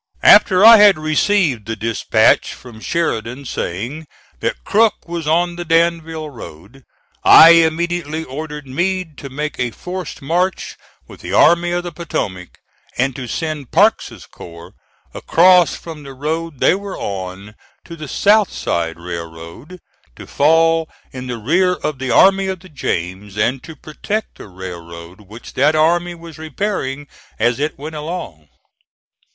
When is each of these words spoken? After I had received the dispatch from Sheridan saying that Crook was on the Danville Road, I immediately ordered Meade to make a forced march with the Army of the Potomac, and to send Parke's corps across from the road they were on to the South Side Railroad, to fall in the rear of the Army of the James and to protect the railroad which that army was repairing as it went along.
After 0.23 0.65
I 0.65 0.77
had 0.77 0.97
received 0.97 1.67
the 1.67 1.75
dispatch 1.75 2.55
from 2.55 2.79
Sheridan 2.81 3.45
saying 3.45 4.07
that 4.39 4.63
Crook 4.63 4.95
was 5.07 5.27
on 5.27 5.57
the 5.57 5.63
Danville 5.63 6.31
Road, 6.31 6.85
I 7.23 7.51
immediately 7.51 8.23
ordered 8.23 8.65
Meade 8.65 9.15
to 9.19 9.29
make 9.29 9.59
a 9.59 9.69
forced 9.69 10.19
march 10.19 10.75
with 11.07 11.21
the 11.21 11.33
Army 11.33 11.69
of 11.71 11.83
the 11.83 11.91
Potomac, 11.91 12.57
and 12.97 13.15
to 13.15 13.27
send 13.27 13.69
Parke's 13.69 14.25
corps 14.25 14.73
across 15.13 15.75
from 15.75 16.01
the 16.01 16.15
road 16.15 16.59
they 16.59 16.73
were 16.73 16.97
on 16.97 17.53
to 17.85 17.95
the 17.95 18.07
South 18.07 18.51
Side 18.51 18.97
Railroad, 18.97 19.77
to 20.15 20.25
fall 20.25 20.89
in 21.11 21.27
the 21.27 21.37
rear 21.37 21.73
of 21.75 21.99
the 21.99 22.09
Army 22.09 22.47
of 22.47 22.61
the 22.61 22.69
James 22.69 23.37
and 23.37 23.61
to 23.61 23.75
protect 23.75 24.39
the 24.39 24.47
railroad 24.47 25.21
which 25.29 25.53
that 25.53 25.75
army 25.75 26.15
was 26.15 26.39
repairing 26.39 27.07
as 27.37 27.59
it 27.59 27.77
went 27.77 27.93
along. 27.93 28.47